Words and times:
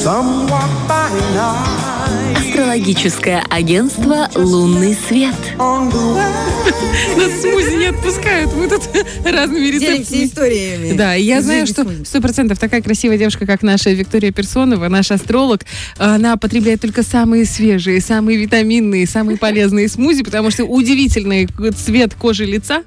Some 0.00 0.46
walk 0.46 0.88
by 0.88 1.10
now. 1.34 1.79
Астрологическое 2.36 3.42
агентство 3.50 4.28
«Лунный 4.34 4.96
свет». 5.08 5.34
Нас 5.58 7.40
смузи 7.40 7.76
не 7.76 7.86
отпускают. 7.86 8.52
Мы 8.54 8.68
тут 8.68 8.82
разными 9.24 9.66
рецептами. 9.66 10.24
историями. 10.24 10.92
Да, 10.92 11.16
и 11.16 11.22
я 11.22 11.42
знаю, 11.42 11.66
что 11.66 11.86
сто 12.04 12.20
процентов 12.20 12.58
такая 12.58 12.82
красивая 12.82 13.18
девушка, 13.18 13.46
как 13.46 13.62
наша 13.62 13.90
Виктория 13.90 14.30
Персонова, 14.30 14.88
наш 14.88 15.10
астролог, 15.10 15.64
она 15.96 16.36
потребляет 16.36 16.80
только 16.80 17.02
самые 17.02 17.44
свежие, 17.44 18.00
самые 18.00 18.38
витаминные, 18.38 19.06
самые 19.06 19.36
полезные 19.38 19.88
смузи, 19.88 20.22
потому 20.22 20.50
что 20.50 20.64
удивительный 20.64 21.48
цвет 21.76 22.14
кожи 22.14 22.44
лица. 22.44 22.82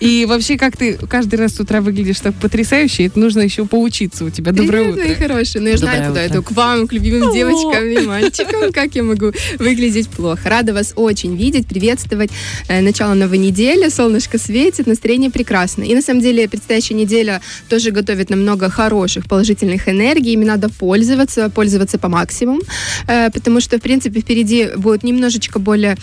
И 0.00 0.26
вообще, 0.28 0.56
как 0.56 0.76
ты 0.76 0.94
каждый 0.94 1.36
раз 1.36 1.54
с 1.54 1.60
утра 1.60 1.80
выглядишь 1.80 2.20
так 2.20 2.34
потрясающе, 2.34 3.06
это 3.06 3.18
нужно 3.18 3.40
еще 3.40 3.64
поучиться 3.66 4.24
у 4.24 4.30
тебя. 4.30 4.52
Доброе 4.52 4.92
Привет, 4.92 4.96
мои 4.96 5.12
утро. 5.12 5.28
хорошие. 5.28 5.62
Ну, 5.62 5.68
я 5.68 5.76
знаю, 5.76 6.08
куда 6.08 6.26
иду. 6.26 6.42
К 6.42 6.52
вам, 6.52 6.88
к 6.88 6.92
любимым 6.92 7.32
девочкам 7.32 7.84
и 7.84 8.00
мальчикам. 8.06 8.63
Как 8.72 8.94
я 8.94 9.02
могу 9.02 9.32
выглядеть 9.58 10.08
плохо? 10.08 10.48
Рада 10.48 10.72
вас 10.72 10.92
очень 10.96 11.36
видеть, 11.36 11.66
приветствовать. 11.66 12.30
Э, 12.68 12.80
Начало 12.80 13.14
новой 13.14 13.38
недели, 13.38 13.88
солнышко 13.88 14.38
светит, 14.38 14.86
настроение 14.86 15.30
прекрасное. 15.30 15.86
И 15.86 15.94
на 15.94 16.02
самом 16.02 16.20
деле 16.20 16.48
предстоящая 16.48 16.94
неделя 16.94 17.40
тоже 17.68 17.90
готовит 17.90 18.30
нам 18.30 18.42
много 18.42 18.70
хороших, 18.70 19.26
положительных 19.26 19.88
энергий. 19.88 20.32
Ими 20.32 20.44
надо 20.44 20.68
пользоваться, 20.68 21.50
пользоваться 21.50 21.98
по 21.98 22.08
максимуму, 22.08 22.60
э, 23.06 23.30
потому 23.30 23.60
что, 23.60 23.78
в 23.78 23.82
принципе, 23.82 24.20
впереди 24.20 24.68
будет 24.76 25.02
немножечко 25.02 25.58
более 25.58 25.96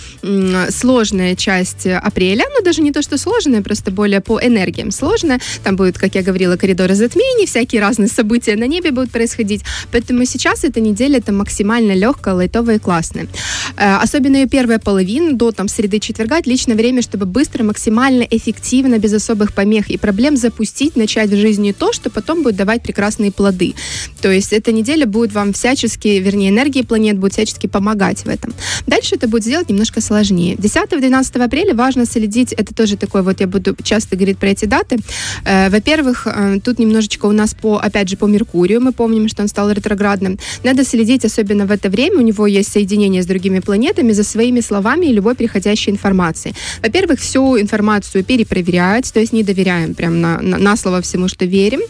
сложная 0.69 1.35
часть 1.35 1.87
апреля, 1.87 2.45
но 2.55 2.63
даже 2.63 2.81
не 2.81 2.91
то, 2.91 3.01
что 3.01 3.17
сложная, 3.17 3.61
просто 3.61 3.91
более 3.91 4.21
по 4.21 4.39
энергиям 4.39 4.91
сложная. 4.91 5.39
Там 5.63 5.75
будет, 5.75 5.97
как 5.97 6.15
я 6.15 6.23
говорила, 6.23 6.57
коридоры 6.57 6.95
затмений, 6.95 7.45
всякие 7.45 7.81
разные 7.81 8.07
события 8.07 8.55
на 8.55 8.67
небе 8.67 8.91
будут 8.91 9.11
происходить. 9.11 9.61
Поэтому 9.91 10.25
сейчас 10.25 10.63
эта 10.63 10.79
неделя 10.79 11.17
это 11.17 11.31
максимально 11.31 11.93
легкая, 11.93 12.35
лайтовая 12.51 12.75
и 12.75 12.79
классная. 12.79 13.27
Э, 13.77 13.95
Особенно 14.03 14.37
ее 14.37 14.47
первая 14.47 14.79
половина, 14.79 15.33
до 15.33 15.51
там 15.51 15.67
среды 15.67 15.99
четверга, 15.99 16.37
отличное 16.37 16.75
время, 16.75 17.01
чтобы 17.01 17.25
быстро, 17.25 17.63
максимально 17.63 18.23
эффективно, 18.23 18.97
без 18.99 19.13
особых 19.13 19.53
помех 19.53 19.89
и 19.89 19.97
проблем 19.97 20.37
запустить, 20.37 20.95
начать 20.95 21.29
в 21.29 21.35
жизни 21.35 21.71
то, 21.71 21.93
что 21.93 22.09
потом 22.09 22.43
будет 22.43 22.55
давать 22.55 22.83
прекрасные 22.83 23.31
плоды. 23.31 23.73
То 24.21 24.31
есть 24.31 24.53
эта 24.53 24.71
неделя 24.71 25.05
будет 25.05 25.33
вам 25.33 25.53
всячески, 25.53 26.07
вернее, 26.07 26.49
энергии 26.49 26.81
планет 26.81 27.17
будет 27.17 27.33
всячески 27.33 27.67
помогать 27.67 28.25
в 28.25 28.27
этом. 28.27 28.53
Дальше 28.87 29.15
это 29.15 29.27
будет 29.27 29.43
сделать 29.43 29.69
немножко 29.69 30.01
сложнее. 30.01 30.55
10-12 30.55 31.43
апреля 31.43 31.73
важно 31.73 32.05
следить, 32.05 32.53
это 32.53 32.73
тоже 32.73 32.97
такой 32.97 33.21
вот, 33.21 33.39
я 33.39 33.47
буду 33.47 33.75
часто 33.83 34.15
говорить 34.15 34.37
про 34.37 34.49
эти 34.49 34.65
даты. 34.65 34.97
Э, 35.45 35.69
Во-первых, 35.69 36.27
э, 36.27 36.59
тут 36.63 36.79
немножечко 36.79 37.27
у 37.27 37.31
нас 37.31 37.53
по, 37.53 37.77
опять 37.77 38.09
же, 38.09 38.17
по 38.17 38.25
Меркурию, 38.25 38.81
мы 38.81 38.91
помним, 38.91 39.27
что 39.27 39.41
он 39.43 39.47
стал 39.47 39.71
ретроградным. 39.71 40.39
Надо 40.63 40.83
следить, 40.83 41.25
особенно 41.25 41.65
в 41.65 41.71
это 41.71 41.89
время, 41.89 42.17
у 42.17 42.21
него 42.21 42.40
есть 42.45 42.71
соединение 42.71 43.21
с 43.21 43.25
другими 43.25 43.59
планетами, 43.59 44.13
за 44.13 44.23
своими 44.23 44.61
словами 44.61 45.07
и 45.07 45.13
любой 45.13 45.35
приходящей 45.35 45.91
информацией. 45.91 46.55
Во-первых, 46.81 47.19
всю 47.19 47.59
информацию 47.59 48.23
перепроверять, 48.23 49.11
то 49.13 49.19
есть 49.19 49.33
не 49.33 49.43
доверяем 49.43 49.93
прям 49.93 50.21
на, 50.21 50.41
на, 50.41 50.57
на 50.57 50.75
слово 50.75 51.01
всему, 51.01 51.27
что 51.27 51.45
верим. 51.45 51.81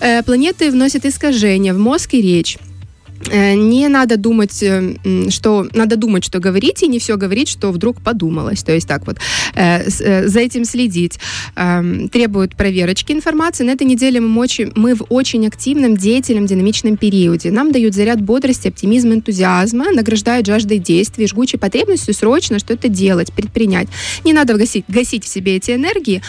Э, 0.00 0.22
Планеты 0.22 0.70
вносят 0.70 1.04
искажения 1.04 1.74
в 1.74 1.78
мозг 1.78 2.14
и 2.14 2.22
речь. 2.22 2.58
Э, 3.30 3.54
Не 3.54 3.88
надо 3.88 4.16
думать, 4.16 4.62
э, 4.62 4.94
что 5.30 5.66
надо 5.74 5.96
думать, 5.96 6.24
что 6.24 6.38
говорить, 6.38 6.82
и 6.82 6.88
не 6.88 6.98
все 6.98 7.16
говорить, 7.16 7.48
что 7.48 7.72
вдруг 7.72 8.00
подумалось. 8.00 8.62
То 8.62 8.72
есть 8.72 8.88
так 8.88 9.06
вот 9.06 9.18
э, 9.54 9.88
за 10.28 10.40
этим 10.40 10.64
следить. 10.64 11.18
Эм, 11.56 12.08
Требуют 12.08 12.56
проверочки 12.56 13.12
информации. 13.12 13.64
На 13.64 13.72
этой 13.72 13.86
неделе 13.86 14.20
мы, 14.20 14.44
мочи- 14.44 14.72
мы 14.74 14.94
в 14.94 15.04
очень 15.08 15.46
активном, 15.46 15.96
деятельном, 15.96 16.46
динамичном 16.46 16.96
периоде. 16.96 17.50
Нам 17.50 17.72
дают 17.72 17.94
заряд 17.94 18.20
бодрости, 18.20 18.68
оптимизма, 18.68 19.14
энтузиазма, 19.14 19.92
награждают 19.92 20.46
жаждой 20.46 20.78
действий, 20.78 21.26
жгучей 21.26 21.58
потребностью 21.58 22.14
срочно 22.14 22.58
что-то 22.58 22.88
делать, 22.88 23.32
предпринять. 23.32 23.88
Не 24.24 24.32
надо 24.32 24.54
гасить, 24.54 24.84
гасить 24.88 25.24
в 25.24 25.28
себе 25.28 25.56
эти 25.56 25.72
энергии, 25.72 26.22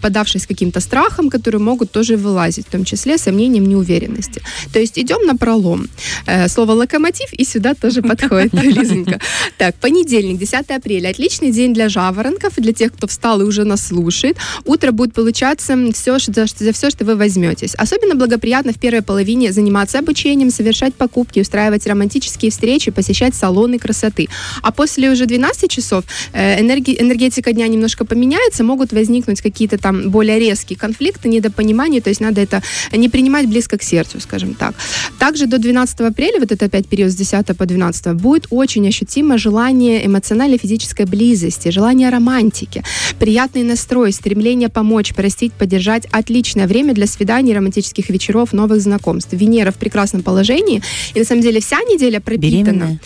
подавшись 0.00 0.46
каким-то 0.46 0.80
страхам, 0.80 1.30
которые 1.30 1.60
могут 1.60 1.90
тоже 1.90 2.16
вылазить, 2.16 2.66
в 2.66 2.70
том 2.70 2.84
числе 2.84 3.18
сомнением, 3.18 3.68
неуверенности. 3.68 4.40
То 4.72 4.78
есть 4.78 4.98
идем 4.98 5.26
на 5.26 5.36
пролом. 5.36 5.86
Э, 6.28 6.48
Слово 6.48 6.72
локомотив 6.72 7.32
и 7.32 7.44
сюда 7.44 7.74
тоже 7.74 8.02
подходит, 8.02 8.52
Лизонька. 8.62 9.18
Так, 9.56 9.74
понедельник, 9.76 10.38
10 10.38 10.70
апреля. 10.70 11.08
Отличный 11.08 11.50
день 11.50 11.72
для 11.72 11.88
жаворонков 11.88 12.58
и 12.58 12.60
для 12.60 12.72
тех, 12.72 12.92
кто 12.92 13.06
встал 13.06 13.40
и 13.40 13.44
уже 13.44 13.64
нас 13.64 13.86
слушает. 13.86 14.36
Утро 14.64 14.92
будет 14.92 15.14
получаться 15.14 15.76
все, 15.94 16.18
за, 16.18 16.46
за 16.46 16.72
все, 16.72 16.90
что 16.90 17.04
вы 17.04 17.16
возьметесь. 17.16 17.74
Особенно 17.76 18.14
благоприятно 18.14 18.72
в 18.72 18.78
первой 18.78 19.02
половине 19.02 19.52
заниматься 19.52 19.98
обучением, 19.98 20.50
совершать 20.50 20.94
покупки, 20.94 21.40
устраивать 21.40 21.86
романтические 21.86 22.50
встречи, 22.50 22.90
посещать 22.90 23.34
салоны 23.34 23.78
красоты. 23.78 24.28
А 24.62 24.70
после 24.70 25.10
уже 25.10 25.24
12 25.24 25.70
часов 25.70 26.04
э, 26.32 26.60
энерги- 26.60 27.00
энергетика 27.00 27.52
дня 27.52 27.66
немножко 27.68 28.04
поменяется, 28.04 28.64
могут 28.64 28.92
возникнуть 28.92 29.40
какие-то 29.40 29.78
там 29.78 30.10
более 30.10 30.38
резкие 30.38 30.78
конфликты, 30.78 31.28
недопонимания, 31.28 32.00
то 32.02 32.10
есть 32.10 32.20
надо 32.20 32.40
это 32.42 32.62
не 32.92 33.08
принимать 33.08 33.46
близко 33.46 33.78
к 33.78 33.82
сердцу, 33.82 34.20
скажем 34.20 34.54
так. 34.54 34.74
Также 35.18 35.46
до 35.46 35.58
12 35.58 36.00
апреля, 36.00 36.17
вот 36.38 36.52
это 36.52 36.66
опять 36.66 36.86
период 36.88 37.12
с 37.12 37.14
10 37.14 37.56
по 37.56 37.64
12, 37.66 38.14
будет 38.14 38.46
очень 38.50 38.86
ощутимо 38.88 39.38
желание 39.38 40.04
эмоциональной 40.04 40.58
физической 40.58 41.06
близости, 41.06 41.68
желание 41.68 42.10
романтики, 42.10 42.82
приятный 43.18 43.62
настрой, 43.62 44.12
стремление 44.12 44.68
помочь, 44.68 45.14
простить, 45.14 45.52
поддержать. 45.52 46.06
Отличное 46.10 46.66
время 46.66 46.94
для 46.94 47.06
свиданий, 47.06 47.54
романтических 47.54 48.10
вечеров, 48.10 48.52
новых 48.52 48.80
знакомств. 48.80 49.32
Венера 49.32 49.70
в 49.70 49.76
прекрасном 49.76 50.22
положении. 50.22 50.82
И 51.14 51.18
на 51.20 51.24
самом 51.24 51.42
деле 51.42 51.60
вся 51.60 51.78
неделя 51.82 52.20
пропитана. 52.20 52.48
Беременная. 52.48 53.00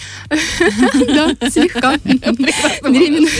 Да, 1.39 1.50
слегка. 1.50 1.97
Беременная. 2.05 3.31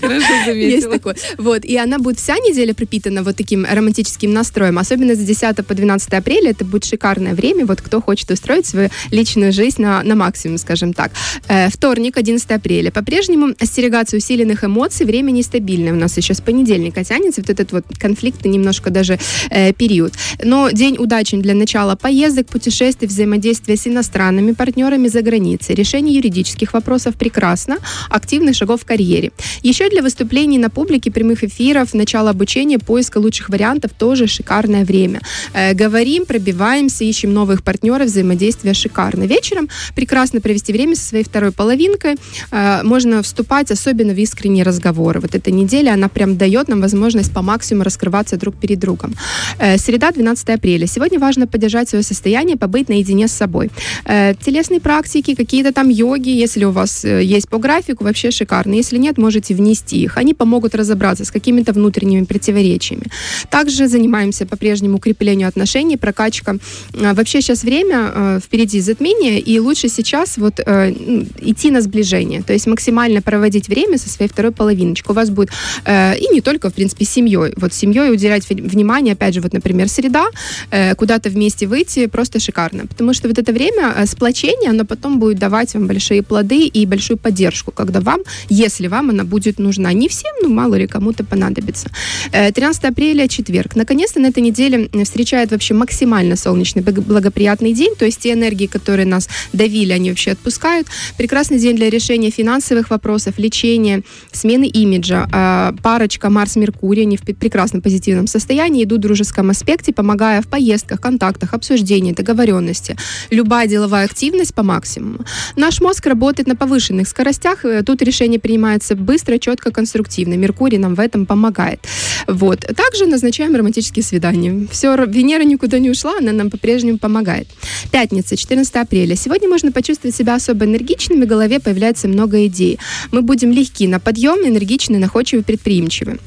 Хорошо 0.00 0.34
Есть 0.34 0.46
заметила. 0.46 0.92
такое. 0.92 1.16
Вот. 1.38 1.64
И 1.64 1.76
она 1.76 1.98
будет 1.98 2.18
вся 2.18 2.36
неделя 2.36 2.74
пропитана 2.74 3.22
вот 3.22 3.36
таким 3.36 3.66
романтическим 3.68 4.32
настроем. 4.32 4.78
Особенно 4.78 5.14
с 5.14 5.18
10 5.18 5.66
по 5.66 5.74
12 5.74 6.12
апреля 6.14 6.50
это 6.50 6.64
будет 6.64 6.84
шикарное 6.84 7.34
время. 7.34 7.66
Вот 7.66 7.80
кто 7.80 8.00
хочет 8.00 8.30
устроить 8.30 8.51
свою 8.60 8.90
личную 9.10 9.52
жизнь 9.52 9.82
на, 9.82 10.02
на 10.02 10.14
максимум, 10.14 10.58
скажем 10.58 10.92
так. 10.92 11.12
Э, 11.48 11.68
вторник, 11.68 12.16
11 12.16 12.50
апреля. 12.50 12.90
По-прежнему 12.90 13.54
остерегаться 13.58 14.16
усиленных 14.16 14.64
эмоций. 14.64 15.06
Время 15.06 15.30
нестабильное. 15.30 15.92
У 15.92 15.96
нас 15.96 16.16
еще 16.16 16.34
с 16.34 16.40
понедельника 16.40 17.04
тянется 17.04 17.40
вот 17.40 17.50
этот 17.50 17.72
вот 17.72 17.84
конфликтный 17.98 18.50
немножко 18.50 18.90
даже 18.90 19.18
э, 19.50 19.72
период. 19.72 20.12
Но 20.42 20.70
день 20.70 20.96
удачен 20.98 21.40
для 21.40 21.54
начала 21.54 21.96
поездок, 21.96 22.48
путешествий, 22.48 23.08
взаимодействия 23.08 23.76
с 23.76 23.86
иностранными 23.86 24.52
партнерами 24.52 25.08
за 25.08 25.22
границей. 25.22 25.74
Решение 25.74 26.16
юридических 26.16 26.72
вопросов 26.74 27.14
прекрасно. 27.14 27.78
Активных 28.10 28.56
шагов 28.56 28.82
в 28.82 28.84
карьере. 28.84 29.32
Еще 29.62 29.88
для 29.88 30.02
выступлений 30.02 30.58
на 30.58 30.70
публике, 30.70 31.10
прямых 31.10 31.44
эфиров, 31.44 31.94
начало 31.94 32.30
обучения, 32.30 32.78
поиска 32.78 33.18
лучших 33.18 33.48
вариантов 33.48 33.92
тоже 33.98 34.26
шикарное 34.26 34.84
время. 34.84 35.20
Э, 35.54 35.74
говорим, 35.74 36.26
пробиваемся, 36.26 37.04
ищем 37.04 37.32
новых 37.32 37.62
партнеров, 37.62 38.08
взаимодействие 38.42 38.74
шикарно. 38.74 39.24
Вечером 39.24 39.68
прекрасно 39.94 40.40
провести 40.40 40.72
время 40.72 40.96
со 40.96 41.02
своей 41.02 41.24
второй 41.24 41.52
половинкой. 41.52 42.16
Э, 42.50 42.82
можно 42.82 43.22
вступать 43.22 43.70
особенно 43.70 44.12
в 44.12 44.18
искренние 44.18 44.64
разговоры. 44.64 45.20
Вот 45.20 45.34
эта 45.34 45.50
неделя, 45.50 45.94
она 45.94 46.08
прям 46.08 46.36
дает 46.36 46.68
нам 46.68 46.80
возможность 46.80 47.32
по 47.32 47.42
максимуму 47.42 47.84
раскрываться 47.84 48.36
друг 48.36 48.54
перед 48.54 48.78
другом. 48.78 49.14
Э, 49.58 49.78
среда, 49.78 50.10
12 50.10 50.48
апреля. 50.50 50.86
Сегодня 50.86 51.18
важно 51.18 51.46
поддержать 51.46 51.88
свое 51.88 52.04
состояние, 52.04 52.56
побыть 52.56 52.88
наедине 52.88 53.28
с 53.28 53.32
собой. 53.32 53.70
Э, 54.04 54.34
телесные 54.46 54.80
практики, 54.80 55.34
какие-то 55.34 55.72
там 55.72 55.88
йоги, 55.90 56.30
если 56.30 56.64
у 56.64 56.70
вас 56.70 57.04
есть 57.04 57.48
по 57.48 57.58
графику, 57.58 58.04
вообще 58.04 58.30
шикарно. 58.30 58.74
Если 58.74 58.98
нет, 58.98 59.18
можете 59.18 59.54
внести 59.54 60.02
их. 60.02 60.18
Они 60.18 60.34
помогут 60.34 60.74
разобраться 60.74 61.24
с 61.24 61.30
какими-то 61.30 61.72
внутренними 61.72 62.24
противоречиями. 62.24 63.04
Также 63.50 63.88
занимаемся 63.88 64.46
по-прежнему 64.46 64.96
укреплению 64.96 65.48
отношений, 65.48 65.96
прокачка. 65.96 66.56
Вообще 66.92 67.40
сейчас 67.40 67.64
время 67.64 68.31
э, 68.36 68.40
впереди 68.40 68.80
затмение, 68.80 69.40
и 69.40 69.58
лучше 69.58 69.88
сейчас 69.88 70.38
вот 70.38 70.60
э, 70.60 70.64
м, 70.64 71.26
идти 71.40 71.70
на 71.70 71.80
сближение, 71.80 72.42
то 72.42 72.52
есть 72.52 72.66
максимально 72.66 73.22
проводить 73.22 73.68
время 73.68 73.98
со 73.98 74.08
своей 74.08 74.30
второй 74.30 74.52
половиночкой. 74.52 75.12
У 75.12 75.16
вас 75.16 75.30
будет 75.30 75.50
э, 75.84 76.18
и 76.18 76.28
не 76.34 76.40
только, 76.40 76.70
в 76.70 76.74
принципе, 76.74 77.04
семьей. 77.04 77.52
Вот 77.56 77.72
семьей 77.74 78.10
уделять 78.12 78.48
вни- 78.50 78.62
внимание, 78.62 79.12
опять 79.12 79.34
же, 79.34 79.40
вот, 79.40 79.52
например, 79.52 79.88
среда, 79.88 80.26
э, 80.70 80.94
куда-то 80.94 81.30
вместе 81.30 81.66
выйти, 81.66 82.06
просто 82.06 82.40
шикарно. 82.40 82.86
Потому 82.86 83.14
что 83.14 83.28
вот 83.28 83.38
это 83.38 83.52
время 83.52 83.92
э, 83.96 84.06
сплочения, 84.06 84.70
оно 84.70 84.84
потом 84.84 85.18
будет 85.18 85.38
давать 85.38 85.74
вам 85.74 85.86
большие 85.86 86.22
плоды 86.22 86.66
и 86.66 86.86
большую 86.86 87.18
поддержку, 87.18 87.72
когда 87.72 88.00
вам, 88.00 88.20
если 88.48 88.88
вам 88.88 89.10
она 89.10 89.24
будет 89.24 89.58
нужна. 89.58 89.92
Не 89.92 90.08
всем, 90.08 90.32
ну, 90.42 90.48
мало 90.48 90.74
ли 90.74 90.86
кому-то 90.86 91.24
понадобится. 91.24 91.90
Э, 92.32 92.52
13 92.52 92.84
апреля, 92.84 93.28
четверг. 93.28 93.76
Наконец-то 93.76 94.20
на 94.20 94.26
этой 94.26 94.42
неделе 94.42 94.88
встречает 95.04 95.50
вообще 95.50 95.74
максимально 95.74 96.36
солнечный, 96.36 96.82
благоприятный 96.82 97.72
день, 97.72 97.94
то 97.98 98.04
есть 98.04 98.21
те 98.22 98.32
энергии, 98.32 98.66
которые 98.66 99.06
нас 99.06 99.28
давили, 99.52 99.92
они 99.92 100.10
вообще 100.10 100.32
отпускают. 100.32 100.86
Прекрасный 101.18 101.58
день 101.58 101.76
для 101.76 101.90
решения 101.90 102.30
финансовых 102.30 102.90
вопросов, 102.90 103.38
лечения, 103.38 104.02
смены 104.32 104.66
имиджа. 104.68 105.28
А, 105.32 105.74
парочка 105.82 106.30
Марс-Меркурий, 106.30 107.02
они 107.02 107.16
в 107.16 107.22
прекрасном 107.22 107.82
позитивном 107.82 108.26
состоянии, 108.26 108.84
идут 108.84 108.98
в 108.98 109.02
дружеском 109.02 109.50
аспекте, 109.50 109.92
помогая 109.92 110.40
в 110.40 110.46
поездках, 110.46 111.00
контактах, 111.00 111.54
обсуждении, 111.54 112.12
договоренности. 112.12 112.96
Любая 113.30 113.66
деловая 113.66 114.04
активность 114.04 114.54
по 114.54 114.62
максимуму. 114.62 115.24
Наш 115.56 115.80
мозг 115.80 116.06
работает 116.06 116.46
на 116.48 116.56
повышенных 116.56 117.08
скоростях, 117.08 117.64
э, 117.64 117.82
тут 117.82 118.02
решение 118.02 118.38
принимается 118.38 118.94
быстро, 118.94 119.38
четко, 119.38 119.70
конструктивно. 119.70 120.34
Меркурий 120.34 120.78
нам 120.78 120.94
в 120.94 121.00
этом 121.00 121.26
помогает. 121.26 121.80
Вот. 122.28 122.60
Также 122.60 123.06
назначаем 123.06 123.56
романтические 123.56 124.02
свидания. 124.02 124.66
Все, 124.70 124.94
Венера 125.06 125.42
никуда 125.42 125.78
не 125.78 125.90
ушла, 125.90 126.14
она 126.18 126.32
нам 126.32 126.50
по-прежнему 126.50 126.98
помогает. 126.98 127.48
Пятница, 127.92 128.36
14 128.36 128.74
апреля. 128.76 129.14
Сегодня 129.16 129.50
можно 129.50 129.70
почувствовать 129.70 130.16
себя 130.16 130.34
особо 130.36 130.64
энергичным, 130.64 131.20
в 131.20 131.26
голове 131.26 131.60
появляется 131.60 132.08
много 132.08 132.46
идей. 132.46 132.78
Мы 133.10 133.20
будем 133.20 133.52
легки 133.52 133.86
на 133.86 134.00
подъем, 134.00 134.38
энергичны, 134.48 134.98
находчивы, 134.98 135.42
предприимчивы. 135.42 136.18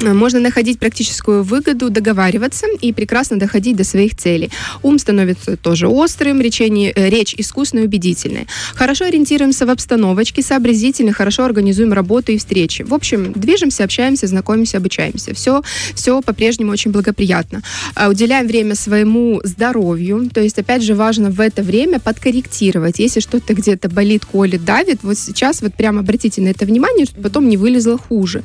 Э, 0.00 0.12
можно 0.12 0.40
находить 0.40 0.78
практическую 0.78 1.42
выгоду, 1.42 1.90
договариваться 1.90 2.66
и 2.80 2.92
прекрасно 2.92 3.38
доходить 3.38 3.76
до 3.76 3.84
своих 3.84 4.16
целей. 4.16 4.50
Ум 4.82 4.98
становится 4.98 5.56
тоже 5.56 5.88
острым, 5.88 6.40
речение, 6.40 6.92
э, 6.94 7.08
речь 7.08 7.34
искусной 7.36 7.82
и 7.82 7.84
убедительной. 7.86 8.46
Хорошо 8.74 9.06
ориентируемся 9.06 9.66
в 9.66 9.70
обстановочке, 9.70 10.42
сообразительно, 10.42 11.12
хорошо 11.12 11.44
организуем 11.44 11.92
работу 11.92 12.32
и 12.32 12.38
встречи. 12.38 12.82
В 12.82 12.94
общем, 12.94 13.32
движемся, 13.32 13.84
общаемся, 13.84 14.26
знакомимся, 14.26 14.78
обучаемся. 14.78 15.34
Все, 15.34 15.62
все 15.94 16.20
по-прежнему 16.22 16.72
очень 16.72 16.92
благоприятно. 16.92 17.62
А, 17.94 18.08
уделяем 18.08 18.46
время 18.46 18.74
своему 18.74 19.40
здоровью. 19.44 20.30
То 20.32 20.40
есть, 20.40 20.58
опять 20.58 20.82
же, 20.82 20.94
важно 20.94 21.30
в 21.30 21.40
это 21.40 21.62
время 21.62 21.98
подкорректировать. 21.98 22.98
Если 22.98 23.20
что-то 23.20 23.54
где-то 23.54 23.88
болит, 23.88 24.24
колет, 24.24 24.64
давит, 24.64 25.00
вот 25.02 25.18
сейчас 25.18 25.62
вот 25.62 25.74
прямо 25.74 26.00
обратите 26.00 26.40
на 26.40 26.48
это 26.48 26.66
внимание, 26.66 27.06
чтобы 27.06 27.22
потом 27.22 27.48
не 27.48 27.56
вылезло 27.56 27.98
хуже. 27.98 28.42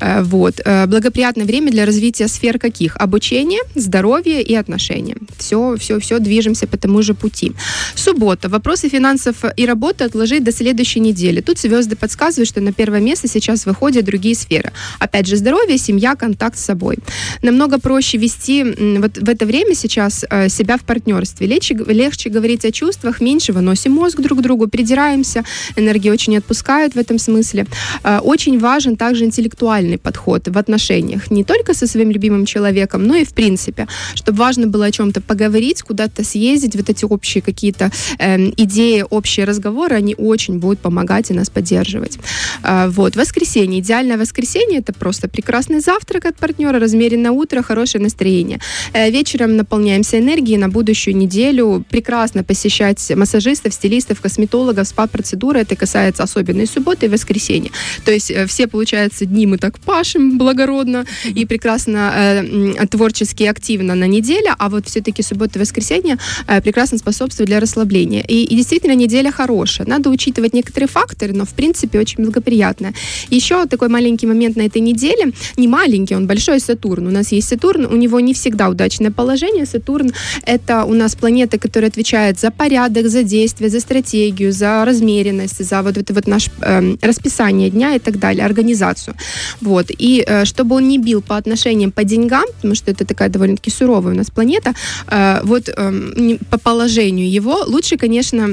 Э, 0.00 0.22
вот 0.22 0.60
благоприятное 0.94 1.44
время 1.44 1.72
для 1.72 1.86
развития 1.86 2.28
сфер 2.28 2.60
каких? 2.60 2.96
Обучение, 2.96 3.58
здоровье 3.74 4.40
и 4.40 4.54
отношения. 4.54 5.16
Все, 5.36 5.76
все, 5.76 5.98
все 5.98 6.20
движемся 6.20 6.68
по 6.68 6.76
тому 6.76 7.02
же 7.02 7.14
пути. 7.14 7.52
Суббота. 7.96 8.48
Вопросы 8.48 8.88
финансов 8.88 9.44
и 9.56 9.66
работы 9.66 10.04
отложить 10.04 10.44
до 10.44 10.52
следующей 10.52 11.00
недели. 11.00 11.40
Тут 11.40 11.58
звезды 11.58 11.96
подсказывают, 11.96 12.48
что 12.48 12.60
на 12.60 12.72
первое 12.72 13.00
место 13.00 13.26
сейчас 13.26 13.66
выходят 13.66 14.04
другие 14.04 14.36
сферы. 14.36 14.70
Опять 15.00 15.26
же, 15.26 15.36
здоровье, 15.36 15.78
семья, 15.78 16.14
контакт 16.14 16.56
с 16.56 16.64
собой. 16.64 16.98
Намного 17.42 17.80
проще 17.80 18.16
вести 18.18 18.62
вот 18.98 19.18
в 19.18 19.28
это 19.28 19.46
время 19.46 19.74
сейчас 19.74 20.24
э, 20.30 20.48
себя 20.48 20.76
в 20.76 20.82
партнерстве. 20.82 21.48
Легче, 21.48 21.74
легче 21.74 22.30
говорить 22.30 22.64
о 22.64 22.70
чувствах, 22.70 23.20
меньше 23.20 23.52
выносим 23.52 23.90
мозг 23.90 24.20
друг 24.20 24.38
к 24.38 24.42
другу, 24.42 24.68
придираемся, 24.68 25.42
энергия 25.74 26.12
очень 26.12 26.36
отпускает 26.36 26.94
в 26.94 26.98
этом 26.98 27.18
смысле. 27.18 27.66
Э, 28.04 28.20
очень 28.20 28.60
важен 28.60 28.96
также 28.96 29.24
интеллектуальный 29.24 29.98
подход 29.98 30.46
в 30.46 30.56
отношениях 30.56 30.83
отношениях, 30.84 31.30
не 31.30 31.44
только 31.44 31.74
со 31.74 31.86
своим 31.86 32.10
любимым 32.10 32.46
человеком, 32.46 33.06
но 33.06 33.16
и 33.16 33.24
в 33.24 33.32
принципе, 33.32 33.86
чтобы 34.14 34.38
важно 34.38 34.66
было 34.66 34.86
о 34.86 34.90
чем-то 34.90 35.20
поговорить, 35.20 35.82
куда-то 35.82 36.24
съездить, 36.24 36.76
вот 36.76 36.90
эти 36.90 37.04
общие 37.04 37.42
какие-то 37.42 37.90
э, 38.18 38.36
идеи, 38.56 39.04
общие 39.10 39.46
разговоры, 39.46 39.96
они 39.96 40.14
очень 40.18 40.58
будут 40.58 40.80
помогать 40.80 41.30
и 41.30 41.34
нас 41.34 41.50
поддерживать. 41.50 42.18
Э, 42.62 42.88
вот, 42.88 43.16
воскресенье, 43.16 43.80
идеальное 43.80 44.18
воскресенье, 44.18 44.78
это 44.78 44.92
просто 44.92 45.28
прекрасный 45.28 45.80
завтрак 45.80 46.26
от 46.26 46.36
партнера, 46.36 46.78
размеренное 46.78 47.30
утро, 47.30 47.62
хорошее 47.62 48.02
настроение. 48.02 48.58
Э, 48.92 49.10
вечером 49.10 49.56
наполняемся 49.56 50.18
энергией 50.18 50.58
на 50.58 50.68
будущую 50.68 51.16
неделю, 51.16 51.84
прекрасно 51.90 52.42
посещать 52.44 53.12
массажистов, 53.16 53.72
стилистов, 53.72 54.20
косметологов, 54.20 54.86
спа-процедуры, 54.86 55.60
это 55.60 55.76
касается 55.76 56.22
особенно 56.22 56.62
и 56.62 56.66
субботы, 56.66 57.06
и 57.06 57.08
воскресенья. 57.08 57.70
То 58.04 58.12
есть 58.12 58.30
э, 58.30 58.46
все, 58.46 58.66
получается, 58.66 59.24
дни 59.24 59.46
мы 59.46 59.58
так 59.58 59.78
пашем 59.78 60.38
благородно, 60.64 61.04
и 61.24 61.44
прекрасно 61.46 62.12
э, 62.14 62.86
творчески 62.86 63.44
активно 63.44 63.94
на 63.94 64.06
неделе, 64.06 64.54
а 64.58 64.68
вот 64.68 64.86
все-таки 64.86 65.22
суббота 65.22 65.58
и 65.58 65.60
воскресенье 65.60 66.16
э, 66.46 66.60
прекрасно 66.60 66.98
способствуют 66.98 67.48
для 67.48 67.60
расслабления. 67.60 68.22
И, 68.22 68.44
и 68.44 68.56
действительно 68.56 68.94
неделя 68.94 69.30
хорошая. 69.30 69.86
Надо 69.86 70.10
учитывать 70.10 70.54
некоторые 70.54 70.88
факторы, 70.88 71.32
но 71.32 71.44
в 71.44 71.50
принципе 71.50 72.00
очень 72.00 72.24
благоприятная. 72.24 72.94
Еще 73.30 73.66
такой 73.66 73.88
маленький 73.88 74.26
момент 74.26 74.56
на 74.56 74.62
этой 74.62 74.80
неделе, 74.80 75.32
не 75.56 75.68
маленький, 75.68 76.16
он 76.16 76.26
большой 76.26 76.60
Сатурн. 76.60 77.06
У 77.06 77.10
нас 77.10 77.32
есть 77.32 77.48
Сатурн, 77.48 77.86
у 77.86 77.96
него 77.96 78.20
не 78.20 78.32
всегда 78.32 78.68
удачное 78.68 79.10
положение. 79.10 79.66
Сатурн 79.66 80.12
это 80.46 80.84
у 80.84 80.94
нас 80.94 81.14
планета, 81.14 81.58
которая 81.58 81.90
отвечает 81.90 82.38
за 82.38 82.50
порядок, 82.50 83.08
за 83.08 83.22
действие, 83.22 83.70
за 83.70 83.80
стратегию, 83.80 84.52
за 84.52 84.84
размеренность, 84.84 85.64
за 85.64 85.82
вот 85.82 85.98
это 85.98 86.14
вот 86.14 86.26
наше 86.26 86.50
э, 86.60 86.96
расписание 87.02 87.70
дня 87.70 87.94
и 87.94 87.98
так 87.98 88.18
далее, 88.18 88.44
организацию. 88.44 89.14
Вот. 89.60 89.90
И 89.90 90.24
э, 90.26 90.44
чтобы 90.54 90.76
он 90.76 90.88
не 90.88 90.98
бил 90.98 91.20
по 91.20 91.36
отношениям 91.36 91.90
по 91.90 92.04
деньгам, 92.04 92.44
потому 92.56 92.74
что 92.74 92.90
это 92.92 93.04
такая 93.04 93.28
довольно-таки 93.28 93.70
суровая 93.70 94.14
у 94.14 94.16
нас 94.16 94.30
планета, 94.30 94.72
э, 95.08 95.40
вот 95.42 95.68
э, 95.68 96.38
по 96.50 96.58
положению 96.58 97.28
его 97.28 97.64
лучше, 97.66 97.96
конечно, 97.96 98.48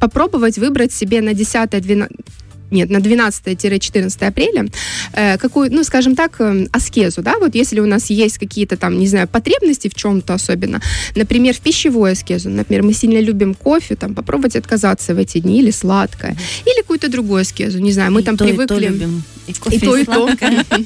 попробовать 0.00 0.58
выбрать 0.58 0.92
себе 0.92 1.20
на 1.20 1.30
10-12 1.30 2.10
нет, 2.70 2.90
на 2.90 2.98
12-14 2.98 4.26
апреля, 4.26 4.66
э, 5.12 5.38
какую, 5.38 5.72
ну, 5.72 5.84
скажем 5.84 6.16
так, 6.16 6.40
э, 6.40 6.66
аскезу, 6.72 7.22
да, 7.22 7.38
вот 7.38 7.54
если 7.54 7.80
у 7.80 7.86
нас 7.86 8.10
есть 8.10 8.38
какие-то 8.38 8.76
там, 8.76 8.98
не 8.98 9.06
знаю, 9.06 9.28
потребности 9.28 9.88
в 9.88 9.94
чем-то 9.94 10.34
особенно, 10.34 10.80
например, 11.14 11.54
в 11.54 11.60
пищевую 11.60 12.12
аскезу, 12.12 12.50
например, 12.50 12.82
мы 12.82 12.92
сильно 12.92 13.20
любим 13.20 13.54
кофе, 13.54 13.96
там, 13.96 14.14
попробовать 14.14 14.56
отказаться 14.56 15.14
в 15.14 15.18
эти 15.18 15.38
дни 15.38 15.60
или 15.60 15.70
сладкое, 15.70 16.36
или 16.64 16.80
какую-то 16.82 17.08
другую 17.08 17.42
аскезу, 17.42 17.78
не 17.78 17.92
знаю, 17.92 18.12
мы 18.12 18.20
и 18.20 18.24
там 18.24 18.36
то, 18.36 18.44
привыкли... 18.44 18.64
И, 18.64 18.78
то, 18.78 18.78
любим. 18.78 19.22
и, 19.46 19.52
кофе, 19.52 19.76
и, 19.76 19.80
то, 19.80 19.96
и 19.96 20.04
то, 20.04 20.28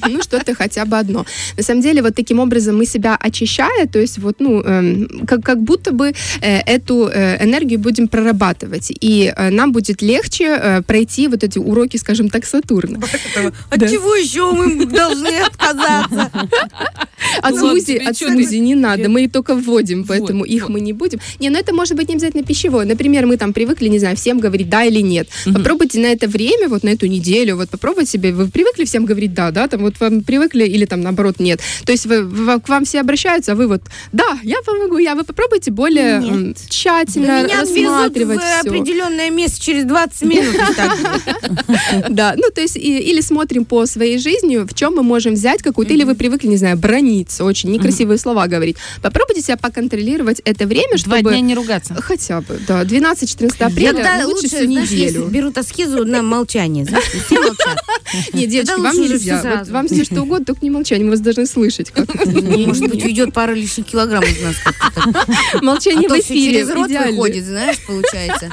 ну, 0.09 0.21
что-то 0.21 0.55
хотя 0.55 0.85
бы 0.85 0.97
одно. 0.97 1.25
На 1.57 1.63
самом 1.63 1.81
деле, 1.81 2.01
вот 2.01 2.15
таким 2.15 2.39
образом 2.39 2.77
мы 2.77 2.85
себя 2.85 3.17
очищая, 3.19 3.87
то 3.87 3.99
есть 3.99 4.19
вот, 4.19 4.35
ну, 4.39 4.61
э, 4.63 5.07
как, 5.25 5.43
как 5.43 5.61
будто 5.61 5.91
бы 5.91 6.13
э, 6.41 6.57
эту 6.59 7.07
э, 7.07 7.43
энергию 7.43 7.79
будем 7.79 8.07
прорабатывать, 8.07 8.91
и 8.91 9.33
э, 9.35 9.49
нам 9.49 9.71
будет 9.71 10.01
легче 10.01 10.45
э, 10.45 10.81
пройти 10.81 11.27
вот 11.27 11.43
эти 11.43 11.59
уроки, 11.71 11.97
скажем 11.97 12.29
так, 12.29 12.45
Сатурна. 12.45 12.99
От 13.69 13.79
да. 13.79 13.87
чего 13.87 14.15
еще 14.15 14.51
мы 14.51 14.85
должны 14.85 15.39
отказаться? 15.39 16.31
От 17.41 17.55
смузи, 17.55 17.97
от 17.97 18.17
смузи 18.17 18.59
не 18.59 18.75
надо, 18.75 19.09
мы 19.09 19.27
только 19.27 19.55
вводим, 19.55 20.05
поэтому 20.05 20.43
их 20.43 20.69
мы 20.69 20.81
не 20.81 20.93
будем. 20.93 21.19
Не, 21.39 21.49
ну 21.49 21.59
это 21.59 21.73
может 21.73 21.95
быть 21.95 22.09
не 22.09 22.15
обязательно 22.15 22.43
пищевое. 22.43 22.85
Например, 22.85 23.25
мы 23.25 23.37
там 23.37 23.53
привыкли, 23.53 23.87
не 23.87 23.99
знаю, 23.99 24.15
всем 24.15 24.39
говорить 24.39 24.69
да 24.69 24.83
или 24.83 25.01
нет. 25.01 25.29
Попробуйте 25.45 25.99
на 25.99 26.07
это 26.07 26.27
время, 26.27 26.67
вот 26.67 26.83
на 26.83 26.89
эту 26.89 27.07
неделю, 27.07 27.55
вот 27.55 27.69
попробуйте 27.69 28.11
себе, 28.11 28.31
вы 28.31 28.47
привыкли 28.47 28.85
всем 28.85 29.05
говорить 29.05 29.33
да, 29.33 29.51
да, 29.51 29.67
там 29.67 29.81
вот 29.81 29.99
вам 29.99 30.21
привыкли 30.21 30.65
или 30.65 30.85
там 30.85 31.01
наоборот 31.01 31.39
нет. 31.39 31.61
То 31.85 31.91
есть 31.91 32.07
к 32.07 32.69
вам 32.69 32.85
все 32.85 32.99
обращаются, 32.99 33.53
а 33.53 33.55
вы 33.55 33.67
вот, 33.67 33.81
да, 34.11 34.39
я 34.43 34.57
помогу, 34.65 34.97
я, 34.97 35.15
вы 35.15 35.23
попробуйте 35.23 35.71
более 35.71 36.19
нет. 36.19 36.57
тщательно 36.69 37.27
да 37.27 37.43
меня 37.43 37.61
рассматривать 37.61 38.39
в 38.39 38.41
все. 38.41 38.69
определенное 38.69 39.29
место 39.29 39.61
через 39.61 39.85
20 39.85 40.21
минут. 40.23 40.55
Да, 42.09 42.33
ну 42.35 42.43
то 42.53 42.61
есть 42.61 42.75
или 42.75 43.21
смотрим 43.21 43.65
по 43.65 43.85
своей 43.85 44.17
жизни, 44.17 44.57
в 44.57 44.73
чем 44.73 44.95
мы 44.95 45.03
можем 45.03 45.33
взять 45.33 45.61
какую-то, 45.61 45.93
или 45.93 46.03
вы 46.03 46.15
привыкли, 46.15 46.47
не 46.47 46.57
знаю, 46.57 46.77
брониться, 46.77 47.43
очень 47.43 47.71
некрасивые 47.71 48.17
слова 48.17 48.47
говорить. 48.47 48.77
Попробуйте 49.01 49.41
себя 49.41 49.57
поконтролировать 49.57 50.41
это 50.45 50.65
время, 50.65 50.97
чтобы... 50.97 51.21
Два 51.21 51.31
дня 51.31 51.41
не 51.41 51.55
ругаться. 51.55 51.95
Хотя 51.95 52.41
бы, 52.41 52.59
да. 52.67 52.83
12-14 52.83 53.63
апреля 53.63 54.25
лучше 54.25 54.47
всю 54.47 54.65
неделю. 54.65 55.25
берут 55.25 55.57
аскезу 55.57 56.05
на 56.05 56.21
молчание. 56.21 56.85
Нет, 58.33 58.49
девочки, 58.49 58.79
вам 58.79 58.95
нельзя. 58.95 59.63
Вам 59.69 59.87
все 59.87 60.03
что 60.03 60.21
угодно, 60.21 60.45
только 60.45 60.61
не 60.63 60.69
молчание, 60.69 61.05
мы 61.05 61.11
вас 61.11 61.19
должны 61.21 61.45
слышать. 61.45 61.91
Может 62.25 62.89
быть, 62.89 63.03
уйдет 63.05 63.33
пара 63.33 63.53
лишних 63.53 63.85
килограмм 63.85 64.23
из 64.23 64.41
нас. 64.41 64.55
Молчание 65.61 66.07
а 66.09 66.13
в 66.13 66.19
эфире. 66.19 66.59
через 66.59 66.69
рот 66.69 66.89
выходит, 66.89 67.45
знаешь, 67.45 67.77
получается 67.85 68.51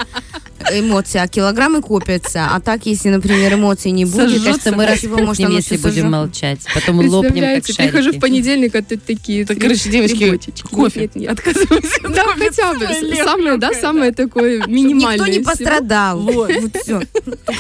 эмоции, 0.73 1.19
а 1.19 1.29
килограммы 1.29 1.83
копятся. 1.83 2.49
А 2.51 2.61
так, 2.61 2.87
если, 2.87 3.09
например, 3.09 3.55
эмоций 3.55 3.91
не 3.91 4.05
будет, 4.05 4.31
Сожжется, 4.31 4.45
кажется, 4.45 4.73
мы 4.73 4.87
распухнем, 4.87 5.51
если 5.51 5.77
будем 5.77 6.11
молчать. 6.11 6.61
Потом 6.75 7.01
лопнем, 7.01 7.43
как 7.43 7.67
шарики. 7.67 7.93
Прихожу 7.93 8.13
в 8.13 8.21
понедельник, 8.21 8.75
а 8.75 8.83
тут 8.83 9.03
такие 9.05 9.45
Так, 9.45 9.59
короче, 9.59 9.89
девочки, 9.91 10.41
кофе. 10.71 11.01
Нет, 11.01 11.17
нет, 11.17 11.33
отказываемся. 11.33 12.09
Да, 12.09 12.25
хотя 12.37 12.75
бы. 12.75 12.87
Самое, 13.17 13.57
да, 13.57 13.73
самое 13.73 14.13
такое 14.13 14.67
минимальное. 14.67 15.27
Никто 15.27 15.39
не 15.39 15.45
пострадал. 15.45 16.21
Вот, 16.21 16.51
вот 16.61 16.77
все. 16.83 17.01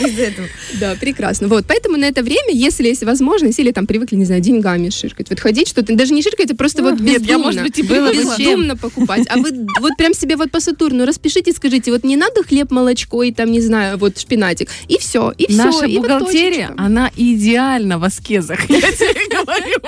из 0.00 0.18
этого. 0.18 0.46
Да, 0.74 0.96
прекрасно. 1.00 1.48
Вот, 1.48 1.64
поэтому 1.66 1.96
на 1.96 2.04
это 2.04 2.22
время, 2.22 2.52
если 2.52 2.88
есть 2.88 3.02
возможность, 3.02 3.58
или 3.58 3.72
там 3.72 3.86
привыкли, 3.86 4.16
не 4.16 4.24
знаю, 4.24 4.40
деньгами 4.40 4.90
ширкать, 4.90 5.30
вот 5.30 5.40
ходить 5.40 5.68
что-то, 5.68 5.94
даже 5.94 6.12
не 6.12 6.22
ширкать, 6.22 6.50
а 6.50 6.54
просто 6.54 6.82
вот 6.82 7.00
Нет, 7.00 7.22
я, 7.22 7.38
может 7.38 7.62
быть, 7.62 7.78
и 7.78 7.82
было 7.82 8.12
бездумно 8.12 8.76
покупать. 8.76 9.26
А 9.28 9.38
вы 9.38 9.66
вот 9.80 9.92
прям 9.96 10.14
себе 10.14 10.36
вот 10.36 10.50
по 10.50 10.60
Сатурну 10.60 11.06
распишите, 11.06 11.52
скажите, 11.52 11.90
вот 11.90 12.04
не 12.04 12.16
надо 12.16 12.42
хлеб, 12.42 12.70
молочко 12.70 12.98
и 13.23 13.33
там, 13.33 13.50
не 13.50 13.61
знаю, 13.61 13.99
вот 13.99 14.19
шпинатик. 14.19 14.71
И 14.88 14.99
все, 14.99 15.33
и 15.37 15.47
все. 15.47 15.64
Наша 15.64 15.88
бухгалтерия, 15.88 16.75
она 16.76 17.11
идеальна 17.17 17.99
в 17.99 18.05
аскезах. 18.05 18.69
Я 18.71 18.81
тебе 18.93 19.28
говорю. 19.31 19.81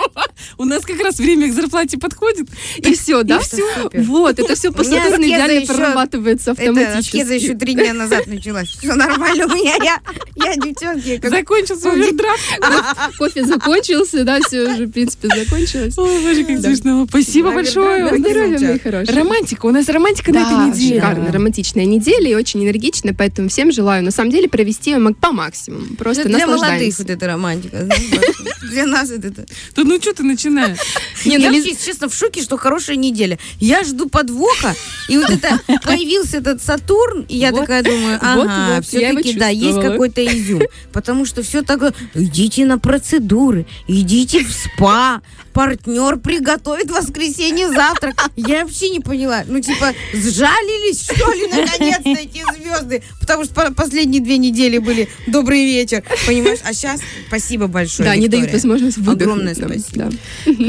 У 0.59 0.65
нас 0.65 0.85
как 0.85 1.01
раз 1.01 1.19
время 1.19 1.49
к 1.49 1.53
зарплате 1.55 1.99
подходит. 1.99 2.49
И 2.79 2.95
все, 2.95 3.23
да? 3.23 3.41
все. 3.41 3.65
Супер. 3.83 4.03
Вот, 4.03 4.39
это 4.39 4.55
все 4.55 4.73
по 4.73 4.83
У 4.83 4.85
меня 4.85 5.05
Сатурну 5.05 5.25
аскеза 5.25 5.29
идеально 5.29 5.67
прорабатывается 5.67 6.51
Это 6.53 6.63
автоматически. 6.63 7.17
аскеза 7.17 7.35
еще 7.35 7.55
три 7.55 7.75
дня 7.75 7.93
назад 7.95 8.27
началась. 8.27 8.69
Все 8.69 8.95
нормально 8.95 9.47
у 9.47 9.55
меня. 9.55 9.75
Я, 9.83 10.01
я 10.37 10.57
девчонки, 10.57 11.19
как 11.19 11.31
Закончился 11.31 11.93
овердрафт. 11.93 12.41
Кофе 13.19 13.45
закончился, 13.45 14.25
да, 14.25 14.41
все 14.41 14.63
уже, 14.63 14.87
в 14.87 14.93
принципе, 14.93 15.29
закончилось. 15.29 15.97
О, 15.99 16.05
боже, 16.05 16.45
как 16.45 16.61
смешно. 16.61 17.07
Спасибо 17.09 17.53
большое. 17.53 18.19
Здоровья, 18.19 18.59
мои 18.59 18.79
хорошие. 18.79 19.17
Романтика. 19.17 19.67
У 19.67 19.71
нас 19.71 19.89
романтика 19.89 20.33
на 20.33 20.43
этой 20.43 20.69
неделе. 20.69 21.01
шикарно, 21.01 21.33
романтичная 21.33 21.85
неделя 21.85 22.31
и 22.31 22.35
очень 22.35 22.65
энергичная, 22.65 23.00
поэтому 23.17 23.49
всем 23.49 23.73
желаю, 23.73 24.03
на 24.05 24.11
самом 24.11 24.31
деле, 24.31 24.49
провести 24.49 24.91
ее 24.91 25.15
по 25.15 25.33
максимуму. 25.33 25.97
Просто 25.97 26.25
для 26.25 26.47
молодых 26.47 26.99
вот 26.99 27.11
эта 27.11 27.27
романтика. 27.27 27.89
Для 28.71 28.87
нас 28.87 29.11
это... 29.11 29.31
Да 29.31 29.85
ну 29.85 30.01
что 30.01 30.15
ты 30.15 30.23
начинаешь? 30.23 30.79
Не, 31.25 31.39
ну, 31.39 31.51
Я 31.53 31.75
честно, 31.75 32.09
в 32.09 32.15
шоке, 32.15 32.43
что 32.43 32.57
хорошая 32.57 32.97
неделя. 32.97 33.39
Я 33.59 33.85
жду 33.85 34.09
подвоха, 34.09 34.75
и 35.09 35.17
вот 35.19 35.31
это 35.31 35.61
появился 35.83 36.39
этот 36.39 36.63
Сатурн, 36.63 37.27
и 37.29 37.37
я 37.37 37.53
такая 37.53 37.83
думаю, 37.83 38.19
ага, 38.21 38.81
все-таки, 38.83 39.35
да, 39.35 39.49
есть 39.49 39.81
какой-то 39.81 40.25
изюм. 40.25 40.63
Потому 40.93 41.25
что 41.25 41.43
все 41.43 41.63
так, 41.63 41.95
идите 42.15 42.65
на 42.65 42.79
процедуры, 42.79 43.67
идите 43.89 44.45
в 44.45 44.53
спа, 44.53 45.23
партнер 45.53 46.17
приготовит 46.19 46.91
в 46.91 46.95
воскресенье 46.95 47.69
завтрак. 47.69 48.15
Я 48.37 48.65
вообще 48.65 48.91
не 48.91 49.01
поняла. 49.01 49.43
Ну, 49.47 49.61
типа, 49.61 49.93
сжалились, 50.13 51.03
что 51.05 51.33
ли, 51.33 51.47
наконец-то 51.49 52.11
эти 52.11 52.43
звезды? 52.57 53.03
Потому 53.21 53.45
что 53.45 53.55
по- 53.55 53.73
последние 53.75 54.23
две 54.23 54.39
недели 54.39 54.79
были 54.79 55.09
добрый 55.27 55.65
вечер, 55.65 56.03
понимаешь? 56.27 56.61
А 56.65 56.73
сейчас 56.73 57.01
спасибо 57.29 57.67
большое, 57.67 58.09
Да, 58.09 58.17
не 58.17 58.23
Виктория. 58.25 58.45
дают 58.45 58.55
возможность 58.55 58.97
выдохнуть. 58.99 59.23
Огромное 59.23 59.55
нам, 59.57 59.69
спасибо. 59.79 60.11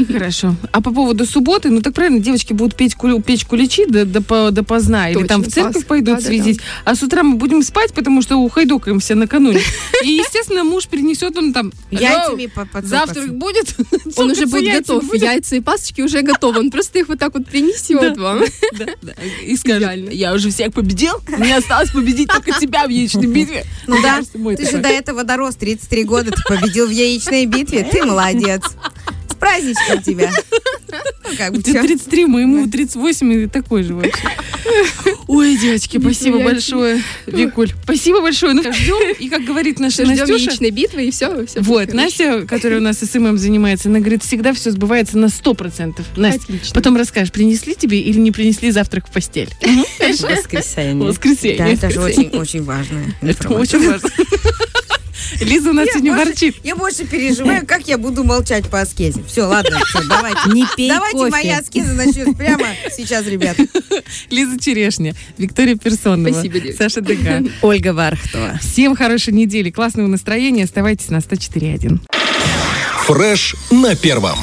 да. 0.08 0.12
Хорошо. 0.12 0.54
А 0.72 0.80
по 0.80 0.92
поводу 0.92 1.26
субботы, 1.26 1.70
ну 1.70 1.80
так 1.80 1.94
правильно, 1.94 2.18
девочки 2.20 2.52
будут 2.52 2.76
петь 2.76 2.94
кулю, 2.94 3.20
печь 3.20 3.44
куличи 3.44 3.86
до, 3.86 4.04
до, 4.04 4.20
по- 4.22 4.50
до 4.50 4.62
поздна, 4.64 5.08
или 5.08 5.14
Точно, 5.14 5.28
там 5.28 5.42
в 5.42 5.48
церковь 5.48 5.86
пойдут 5.86 6.16
да-да-да. 6.16 6.28
светить, 6.42 6.60
а 6.84 6.94
с 6.94 7.02
утра 7.02 7.22
мы 7.22 7.36
будем 7.36 7.62
спать, 7.62 7.92
потому 7.92 8.22
что 8.22 8.36
ухайдокаемся 8.36 9.14
накануне. 9.14 9.60
И, 10.04 10.08
естественно, 10.08 10.64
муж 10.64 10.86
принесет 10.88 11.36
он 11.36 11.52
там 11.52 11.72
Яйцами. 11.90 12.50
Завтрак 12.82 13.34
будет? 13.36 13.74
Он 14.16 14.30
уже 14.30 14.46
будет 14.46 14.71
готов. 14.78 15.04
будет? 15.08 15.22
Яйца 15.22 15.56
и 15.56 15.60
пасочки 15.60 16.00
уже 16.00 16.22
готовы. 16.22 16.60
Он 16.60 16.70
просто 16.70 16.98
их 16.98 17.08
вот 17.08 17.18
так 17.18 17.34
вот 17.34 17.46
принесет 17.46 18.16
вам. 18.16 18.40
Да, 18.72 18.86
да. 19.02 19.12
И 19.44 19.56
скажет, 19.56 19.82
Идеально. 19.82 20.10
я 20.10 20.32
уже 20.32 20.50
всех 20.50 20.72
победил, 20.72 21.14
мне 21.28 21.56
осталось 21.56 21.90
победить 21.90 22.28
только 22.28 22.52
тебя 22.58 22.86
в 22.86 22.90
яичной 22.90 23.26
битве. 23.26 23.64
Ну 23.86 24.00
да, 24.02 24.20
ты 24.56 24.70
же 24.70 24.78
до 24.78 24.88
этого 24.88 25.24
дорос, 25.24 25.56
33 25.56 26.04
года, 26.04 26.30
ты 26.30 26.42
победил 26.48 26.86
в 26.86 26.90
яичной 26.90 27.46
битве, 27.46 27.84
ты 27.90 28.04
молодец. 28.04 28.62
С 29.28 29.34
праздничком 29.34 30.02
тебя. 30.02 30.30
Ну, 31.24 31.36
как 31.36 31.52
У 31.52 31.56
бы, 31.56 31.62
тебя 31.62 31.80
чё? 31.82 31.88
33, 31.88 32.26
моему 32.26 32.68
38, 32.68 33.32
и 33.32 33.46
такой 33.46 33.82
же 33.82 33.94
вообще. 33.94 34.28
Ой, 35.32 35.56
девочки, 35.56 35.98
спасибо 35.98 36.40
большое. 36.40 37.02
Викуль, 37.26 37.70
спасибо 37.84 38.20
большое. 38.20 38.52
Ну, 38.52 38.62
ждем, 38.62 39.14
и 39.18 39.30
как 39.30 39.44
говорит 39.44 39.80
наша 39.80 40.04
Ждем 40.04 40.18
Настюша, 40.18 40.50
яичной 40.50 40.70
битвы, 40.70 41.06
и 41.06 41.10
все. 41.10 41.46
Вот, 41.56 41.94
Настя, 41.94 42.42
которая 42.46 42.80
у 42.80 42.82
нас 42.82 42.98
СММ 42.98 43.38
занимается, 43.38 43.88
она 43.88 44.00
говорит, 44.00 44.22
всегда 44.22 44.52
все 44.52 44.70
сбывается 44.70 45.16
на 45.16 45.26
100%. 45.26 46.02
Настя, 46.16 46.42
Отлично. 46.42 46.74
потом 46.74 46.96
расскажешь, 46.96 47.32
принесли 47.32 47.74
тебе 47.74 47.98
или 48.00 48.18
не 48.18 48.30
принесли 48.30 48.70
завтрак 48.70 49.08
в 49.08 49.10
постель. 49.10 49.48
Воскресенье. 49.98 51.08
Воскресенье. 51.08 51.56
Да, 51.56 51.66
это 51.66 51.90
же 51.90 52.00
очень, 52.00 52.28
очень 52.28 52.62
важная 52.62 53.14
Это 53.22 53.48
очень 53.48 53.88
важно. 53.88 54.10
Лиза 55.40 55.70
у 55.70 55.72
нас 55.72 55.86
Я 55.86 55.92
сегодня 55.92 56.12
больше- 56.14 56.28
ворчит. 56.30 56.56
Я 56.64 56.76
больше 56.76 57.04
переживаю, 57.06 57.66
как 57.66 57.86
я 57.88 57.98
буду 57.98 58.24
молчать 58.24 58.68
по 58.68 58.80
аскезе. 58.80 59.22
Все, 59.26 59.42
ладно, 59.44 59.78
всё, 59.86 60.02
давайте. 60.08 60.40
Не 60.52 60.64
пей 60.76 60.88
Давайте 60.88 61.16
кофе. 61.18 61.30
моя 61.30 61.58
аскеза 61.58 61.92
начнется 61.94 62.32
прямо 62.34 62.66
сейчас, 62.96 63.26
ребят. 63.26 63.56
Лиза 64.30 64.58
Черешня, 64.60 65.14
Виктория 65.38 65.76
Персонова, 65.76 66.32
Спасибо, 66.32 66.60
девочки. 66.60 66.78
Саша 66.78 67.00
ДК. 67.00 67.42
Ольга 67.62 67.92
Вархтова. 67.92 68.58
Всем 68.60 68.94
хорошей 68.96 69.32
недели, 69.32 69.70
классного 69.70 70.06
настроения. 70.06 70.64
Оставайтесь 70.64 71.08
на 71.10 71.16
104.1. 71.18 71.98
Фреш 73.06 73.56
на 73.70 73.96
первом. 73.96 74.38